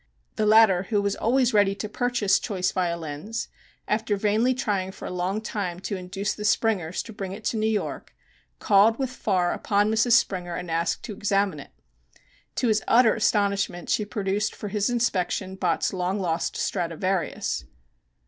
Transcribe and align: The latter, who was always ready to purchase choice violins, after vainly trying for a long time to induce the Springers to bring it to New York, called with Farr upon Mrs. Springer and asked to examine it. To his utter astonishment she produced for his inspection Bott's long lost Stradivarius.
The 0.35 0.47
latter, 0.47 0.87
who 0.89 0.99
was 0.99 1.15
always 1.15 1.53
ready 1.53 1.75
to 1.75 1.87
purchase 1.87 2.39
choice 2.39 2.71
violins, 2.71 3.49
after 3.87 4.17
vainly 4.17 4.55
trying 4.55 4.91
for 4.91 5.05
a 5.05 5.11
long 5.11 5.41
time 5.41 5.79
to 5.81 5.95
induce 5.95 6.33
the 6.33 6.43
Springers 6.43 7.03
to 7.03 7.13
bring 7.13 7.33
it 7.33 7.43
to 7.45 7.57
New 7.57 7.69
York, 7.69 8.15
called 8.57 8.97
with 8.97 9.11
Farr 9.11 9.53
upon 9.53 9.91
Mrs. 9.91 10.13
Springer 10.13 10.55
and 10.55 10.71
asked 10.71 11.03
to 11.03 11.13
examine 11.13 11.59
it. 11.59 11.69
To 12.55 12.67
his 12.67 12.81
utter 12.87 13.13
astonishment 13.13 13.91
she 13.91 14.03
produced 14.03 14.55
for 14.55 14.69
his 14.69 14.89
inspection 14.89 15.53
Bott's 15.55 15.93
long 15.93 16.19
lost 16.19 16.57
Stradivarius. 16.57 17.65